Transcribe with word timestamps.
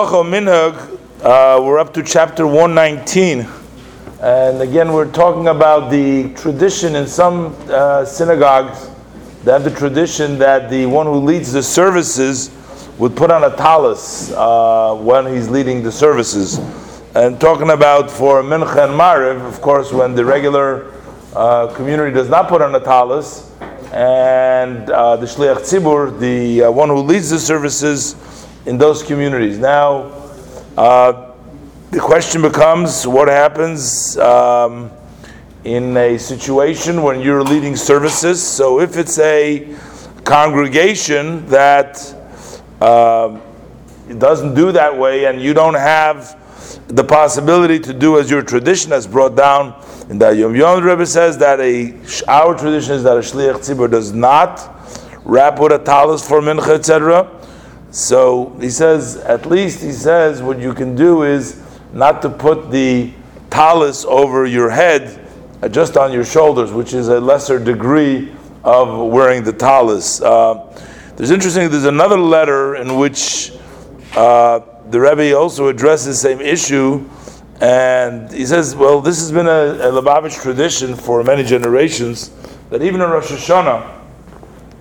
Halacha 0.00 0.24
Minhag, 0.24 0.98
uh, 1.22 1.62
we're 1.62 1.78
up 1.78 1.92
to 1.92 2.02
chapter 2.02 2.46
119. 2.46 3.46
And 4.22 4.62
again, 4.62 4.94
we're 4.94 5.12
talking 5.12 5.48
about 5.48 5.90
the 5.90 6.32
tradition 6.32 6.96
in 6.96 7.06
some 7.06 7.54
uh, 7.68 8.06
synagogues. 8.06 8.88
They 9.44 9.52
have 9.52 9.62
the 9.62 9.70
tradition 9.70 10.38
that 10.38 10.70
the 10.70 10.86
one 10.86 11.04
who 11.04 11.16
leads 11.16 11.52
the 11.52 11.62
services 11.62 12.50
would 12.96 13.14
put 13.14 13.30
on 13.30 13.44
a 13.44 13.54
talus 13.54 14.30
uh, 14.30 14.94
when 14.94 15.26
he's 15.26 15.50
leading 15.50 15.82
the 15.82 15.92
services. 15.92 16.56
And 17.14 17.38
talking 17.38 17.68
about 17.68 18.10
for 18.10 18.42
Mincha 18.42 18.84
and 18.84 18.98
Mariv, 18.98 19.46
of 19.46 19.60
course, 19.60 19.92
when 19.92 20.14
the 20.14 20.24
regular 20.24 20.94
uh, 21.36 21.74
community 21.74 22.14
does 22.14 22.30
not 22.30 22.48
put 22.48 22.62
on 22.62 22.74
a 22.74 22.80
talus, 22.80 23.50
and 23.92 24.88
uh, 24.88 25.16
the 25.16 25.26
Shliach 25.26 25.58
Tzibur, 25.58 26.18
the 26.18 26.62
uh, 26.62 26.70
one 26.70 26.88
who 26.88 27.00
leads 27.00 27.28
the 27.28 27.38
services 27.38 28.16
in 28.66 28.78
those 28.78 29.02
communities. 29.02 29.58
Now, 29.58 30.12
uh, 30.76 31.32
the 31.90 32.00
question 32.00 32.42
becomes 32.42 33.06
what 33.06 33.28
happens 33.28 34.16
um, 34.18 34.90
in 35.64 35.96
a 35.96 36.18
situation 36.18 37.02
when 37.02 37.20
you're 37.20 37.42
leading 37.42 37.76
services. 37.76 38.42
So, 38.42 38.80
if 38.80 38.96
it's 38.96 39.18
a 39.18 39.74
congregation 40.24 41.46
that 41.46 41.98
uh, 42.80 43.38
doesn't 44.18 44.54
do 44.54 44.72
that 44.72 44.96
way 44.96 45.26
and 45.26 45.40
you 45.40 45.54
don't 45.54 45.74
have 45.74 46.38
the 46.88 47.04
possibility 47.04 47.78
to 47.78 47.92
do 47.92 48.18
as 48.18 48.30
your 48.30 48.42
tradition 48.42 48.90
has 48.90 49.06
brought 49.06 49.36
down, 49.36 49.74
and 50.08 50.20
that 50.20 50.36
Yom 50.36 50.56
Yom 50.56 50.82
Rebbe 50.82 51.06
says 51.06 51.38
that 51.38 51.60
a 51.60 51.94
our 52.28 52.56
tradition 52.56 52.94
is 52.94 53.04
that 53.04 53.16
a 53.16 53.20
shliach 53.20 53.56
tzibur 53.56 53.90
does 53.90 54.12
not 54.12 54.76
wrap 55.24 55.60
with 55.60 55.72
a 55.72 55.78
talus 55.78 56.26
for 56.26 56.40
mincha, 56.40 56.70
etc. 56.70 57.39
So 57.90 58.56
he 58.60 58.70
says, 58.70 59.16
at 59.16 59.46
least 59.46 59.82
he 59.82 59.92
says, 59.92 60.42
what 60.42 60.58
you 60.58 60.74
can 60.74 60.94
do 60.94 61.24
is 61.24 61.60
not 61.92 62.22
to 62.22 62.30
put 62.30 62.70
the 62.70 63.12
talus 63.50 64.04
over 64.04 64.46
your 64.46 64.70
head, 64.70 65.28
uh, 65.62 65.68
just 65.68 65.96
on 65.96 66.12
your 66.12 66.24
shoulders, 66.24 66.72
which 66.72 66.94
is 66.94 67.08
a 67.08 67.20
lesser 67.20 67.58
degree 67.62 68.32
of 68.62 69.10
wearing 69.10 69.42
the 69.42 69.52
talus. 69.52 70.22
Uh, 70.22 70.72
there's 71.16 71.30
interesting. 71.30 71.68
There's 71.68 71.84
another 71.84 72.18
letter 72.18 72.76
in 72.76 72.96
which 72.96 73.52
uh, 74.14 74.60
the 74.90 75.00
Rebbe 75.00 75.36
also 75.36 75.68
addresses 75.68 76.06
the 76.06 76.28
same 76.28 76.40
issue 76.40 77.08
and 77.60 78.32
he 78.32 78.46
says, 78.46 78.74
well, 78.74 79.02
this 79.02 79.20
has 79.20 79.30
been 79.30 79.46
a, 79.46 79.50
a 79.50 79.92
Lubavitch 79.92 80.40
tradition 80.40 80.96
for 80.96 81.22
many 81.22 81.44
generations 81.44 82.30
that 82.70 82.80
even 82.82 83.02
in 83.02 83.10
Rosh 83.10 83.30
Hashanah, 83.30 83.98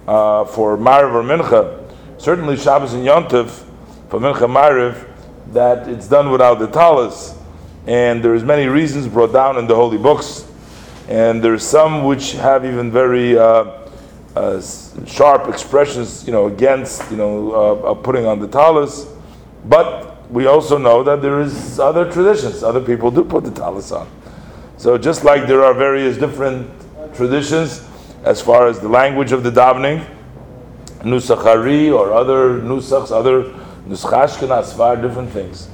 uh, 0.08 0.46
for 0.46 0.78
Mariv 0.78 1.14
or 1.14 1.22
Mincha, 1.22 1.89
certainly 2.20 2.58
Shabbos 2.58 2.94
and 2.94 3.08
Yontif, 3.08 3.66
for 4.10 4.20
Mincha 4.20 4.48
Mariv, 4.48 5.08
that 5.54 5.88
it's 5.88 6.08
done 6.08 6.30
without 6.30 6.60
the 6.60 6.68
talis, 6.68 7.36
And 7.88 8.24
there's 8.24 8.44
many 8.44 8.68
reasons 8.68 9.08
brought 9.08 9.34
down 9.34 9.58
in 9.58 9.66
the 9.66 9.74
holy 9.74 9.98
books. 9.98 10.46
And 11.08 11.44
there 11.44 11.54
are 11.54 11.60
some 11.60 12.04
which 12.04 12.34
have 12.34 12.66
even 12.66 12.92
very 12.92 13.38
uh, 13.38 13.80
uh, 14.36 14.62
sharp 15.08 15.48
expressions, 15.48 16.26
you 16.28 16.32
know, 16.32 16.48
against, 16.48 17.10
you 17.10 17.18
know, 17.18 17.52
uh, 17.52 17.94
putting 17.96 18.26
on 18.26 18.40
the 18.40 18.48
talis, 18.48 19.08
But 19.66 20.30
we 20.30 20.46
also 20.46 20.78
know 20.78 21.04
that 21.04 21.22
there 21.22 21.40
is 21.42 21.80
other 21.80 22.12
traditions. 22.12 22.64
Other 22.64 22.82
people 22.82 23.10
do 23.10 23.24
put 23.24 23.44
the 23.44 23.52
talis 23.52 23.92
on. 23.92 24.08
So 24.78 24.98
just 24.98 25.24
like 25.24 25.48
there 25.48 25.64
are 25.64 25.74
various 25.74 26.18
different 26.18 26.70
traditions 27.16 27.84
as 28.24 28.42
far 28.42 28.68
as 28.68 28.80
the 28.80 28.88
language 28.88 29.32
of 29.32 29.44
the 29.44 29.52
davening, 29.52 30.06
nusach 31.02 31.46
Ari 31.46 31.90
or 31.90 32.14
other 32.14 32.60
nusachs, 32.60 33.12
other 33.12 33.44
nuschashkin, 33.88 34.50
asfar, 34.50 35.02
different 35.02 35.32
things. 35.32 35.70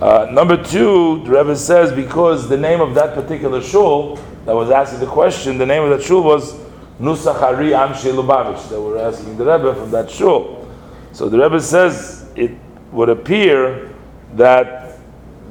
Uh, 0.00 0.28
number 0.30 0.62
two, 0.62 1.22
the 1.24 1.30
Rebbe 1.30 1.56
says 1.56 1.92
because 1.92 2.48
the 2.48 2.56
name 2.56 2.80
of 2.80 2.94
that 2.94 3.14
particular 3.14 3.62
shul 3.62 4.16
that 4.44 4.54
was 4.54 4.70
asking 4.70 5.00
the 5.00 5.06
question, 5.06 5.56
the 5.56 5.66
name 5.66 5.82
of 5.82 5.90
that 5.90 6.02
shul 6.04 6.22
was 6.22 6.54
Nusach 7.00 7.40
Ari 7.42 7.70
Anshei 7.70 8.12
Lubavitch. 8.12 8.68
That 8.68 8.80
were 8.80 8.98
asking 8.98 9.36
the 9.36 9.44
Rebbe 9.44 9.74
from 9.74 9.90
that 9.92 10.10
shul. 10.10 10.68
So 11.12 11.28
the 11.28 11.38
Rebbe 11.38 11.60
says 11.60 12.28
it 12.36 12.52
would 12.92 13.08
appear 13.08 13.90
that 14.34 14.98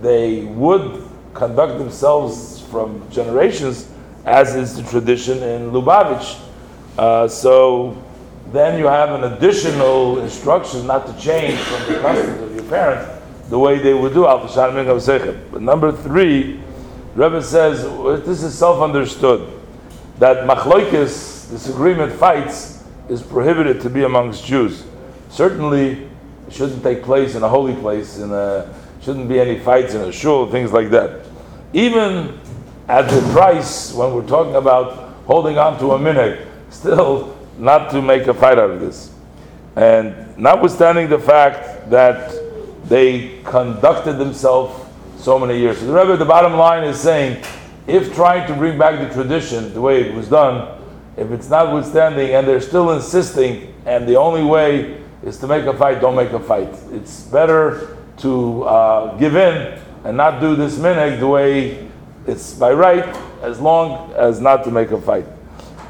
they 0.01 0.45
would 0.45 1.09
conduct 1.33 1.79
themselves 1.79 2.61
from 2.69 3.09
generations 3.09 3.89
as 4.25 4.55
is 4.55 4.75
the 4.75 4.83
tradition 4.83 5.41
in 5.41 5.71
Lubavitch. 5.71 6.39
Uh, 6.97 7.27
so 7.27 8.01
then 8.53 8.77
you 8.77 8.85
have 8.85 9.09
an 9.09 9.33
additional 9.33 10.19
instruction 10.19 10.85
not 10.85 11.07
to 11.07 11.13
change 11.19 11.59
from 11.59 11.91
the 11.91 11.99
customs 11.99 12.41
of 12.41 12.55
your 12.55 12.63
parents 12.65 13.09
the 13.49 13.59
way 13.59 13.79
they 13.79 13.93
would 13.93 14.13
do 14.13 14.25
al 14.25 14.39
But 15.51 15.61
number 15.61 15.91
three, 15.91 16.59
Rebbe 17.15 17.41
says 17.43 17.83
this 18.25 18.41
is 18.43 18.57
self-understood 18.57 19.61
that 20.19 20.47
machloikis, 20.47 21.49
disagreement, 21.49 22.13
fights, 22.13 22.83
is 23.09 23.21
prohibited 23.21 23.81
to 23.81 23.89
be 23.89 24.03
amongst 24.03 24.45
Jews. 24.45 24.85
Certainly, 25.29 26.07
it 26.47 26.53
shouldn't 26.53 26.83
take 26.83 27.03
place 27.03 27.35
in 27.35 27.43
a 27.43 27.49
holy 27.49 27.75
place, 27.75 28.19
in 28.19 28.31
a 28.31 28.73
shouldn't 29.01 29.27
be 29.27 29.39
any 29.39 29.59
fights 29.59 29.93
in 29.93 30.01
a 30.01 30.11
shul, 30.11 30.49
things 30.49 30.71
like 30.71 30.89
that. 30.91 31.25
Even 31.73 32.39
at 32.87 33.09
the 33.09 33.21
price, 33.33 33.93
when 33.93 34.13
we're 34.13 34.27
talking 34.27 34.55
about 34.55 35.13
holding 35.25 35.57
on 35.57 35.77
to 35.79 35.91
a 35.91 35.99
minhag, 35.99 36.47
still 36.69 37.37
not 37.57 37.91
to 37.91 38.01
make 38.01 38.27
a 38.27 38.33
fight 38.33 38.57
out 38.57 38.69
of 38.69 38.79
this. 38.79 39.13
And 39.75 40.37
notwithstanding 40.37 41.09
the 41.09 41.19
fact 41.19 41.89
that 41.89 42.33
they 42.85 43.39
conducted 43.43 44.13
themselves 44.13 44.79
so 45.17 45.39
many 45.39 45.57
years. 45.57 45.79
So 45.79 45.87
the 45.87 45.93
Rebbe, 45.93 46.17
the 46.17 46.25
bottom 46.25 46.53
line 46.53 46.83
is 46.83 46.99
saying, 46.99 47.43
if 47.87 48.13
trying 48.13 48.47
to 48.47 48.53
bring 48.53 48.77
back 48.77 48.99
the 48.99 49.13
tradition 49.13 49.73
the 49.73 49.81
way 49.81 50.01
it 50.01 50.13
was 50.13 50.29
done, 50.29 50.81
if 51.17 51.31
it's 51.31 51.49
notwithstanding 51.49 52.31
and 52.31 52.47
they're 52.47 52.61
still 52.61 52.91
insisting, 52.91 53.73
and 53.85 54.07
the 54.07 54.15
only 54.15 54.43
way 54.43 55.01
is 55.23 55.37
to 55.39 55.47
make 55.47 55.65
a 55.65 55.73
fight, 55.77 56.01
don't 56.01 56.15
make 56.15 56.31
a 56.31 56.39
fight. 56.39 56.69
It's 56.91 57.23
better 57.23 57.97
to 58.17 58.63
uh, 58.63 59.17
give 59.17 59.35
in 59.35 59.79
and 60.03 60.17
not 60.17 60.39
do 60.39 60.55
this 60.55 60.77
minhag 60.77 61.19
the 61.19 61.27
way 61.27 61.89
it's 62.27 62.53
by 62.53 62.71
right, 62.71 63.05
as 63.41 63.59
long 63.59 64.11
as 64.13 64.39
not 64.39 64.63
to 64.63 64.71
make 64.71 64.91
a 64.91 65.01
fight. 65.01 65.25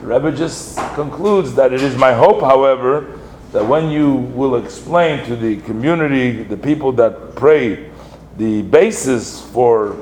Rebbe 0.01 0.31
just 0.31 0.77
concludes 0.95 1.53
that 1.55 1.73
it 1.73 1.81
is 1.81 1.95
my 1.95 2.13
hope, 2.13 2.41
however, 2.41 3.19
that 3.51 3.65
when 3.65 3.89
you 3.89 4.15
will 4.15 4.55
explain 4.55 5.25
to 5.25 5.35
the 5.35 5.57
community, 5.61 6.43
the 6.43 6.57
people 6.57 6.91
that 6.93 7.35
pray, 7.35 7.89
the 8.37 8.63
basis 8.63 9.41
for 9.51 9.95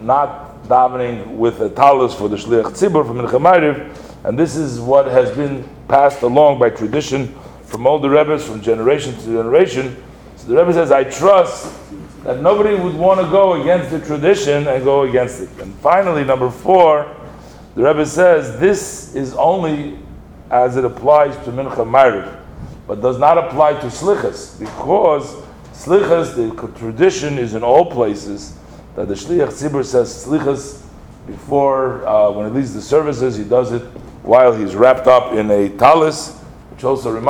not 0.00 0.62
davening 0.64 1.36
with 1.36 1.60
a 1.60 1.70
talus 1.70 2.14
for 2.14 2.28
the 2.28 2.36
shliach 2.36 2.64
tzibur 2.64 3.06
from 3.06 3.18
Mincha 3.18 3.96
and 4.24 4.38
this 4.38 4.54
is 4.56 4.78
what 4.78 5.06
has 5.06 5.34
been 5.36 5.68
passed 5.88 6.22
along 6.22 6.58
by 6.58 6.70
tradition 6.70 7.34
from 7.64 7.86
all 7.86 7.98
the 7.98 8.08
Rebbe's, 8.08 8.46
from 8.46 8.60
generation 8.60 9.14
to 9.14 9.24
generation. 9.24 9.96
So 10.36 10.48
the 10.48 10.56
Rebbe 10.56 10.72
says, 10.72 10.92
I 10.92 11.04
trust 11.04 11.74
that 12.24 12.40
nobody 12.40 12.76
would 12.76 12.94
want 12.94 13.20
to 13.20 13.26
go 13.26 13.60
against 13.60 13.90
the 13.90 13.98
tradition 13.98 14.68
and 14.68 14.84
go 14.84 15.02
against 15.02 15.40
it. 15.40 15.48
And 15.60 15.74
finally, 15.76 16.22
number 16.22 16.50
four, 16.50 17.16
the 17.74 17.82
Rebbe 17.82 18.04
says, 18.04 18.58
this 18.58 19.14
is 19.14 19.34
only 19.34 19.98
as 20.50 20.76
it 20.76 20.84
applies 20.84 21.34
to 21.44 21.50
Mincha 21.50 21.76
Ma'ariv, 21.76 22.40
but 22.86 23.00
does 23.00 23.18
not 23.18 23.38
apply 23.38 23.72
to 23.80 23.86
Slichas, 23.86 24.58
because 24.58 25.34
Slichas, 25.72 26.34
the 26.34 26.78
tradition 26.78 27.38
is 27.38 27.54
in 27.54 27.62
all 27.62 27.90
places, 27.90 28.56
that 28.94 29.08
the 29.08 29.14
Shliach 29.14 29.48
Tzibur 29.48 29.84
says 29.84 30.26
Slichas 30.26 30.82
before, 31.26 32.06
uh, 32.06 32.30
when 32.30 32.48
he 32.48 32.52
leads 32.58 32.74
the 32.74 32.82
services, 32.82 33.36
he 33.36 33.44
does 33.44 33.72
it 33.72 33.82
while 34.22 34.52
he's 34.52 34.74
wrapped 34.74 35.06
up 35.06 35.32
in 35.32 35.50
a 35.50 35.68
talis, 35.70 36.36
which 36.70 36.84
also 36.84 37.12
reminds 37.12 37.20